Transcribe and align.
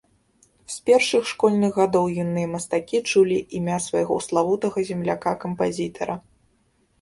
З 0.75 0.77
першых 0.89 1.27
школьных 1.31 1.71
гадоў 1.81 2.05
юныя 2.23 2.47
мастакі 2.53 3.01
чулі 3.11 3.37
імя 3.61 3.77
свайго 3.89 4.19
славутага 4.29 4.77
земляка-кампазітара. 4.89 6.19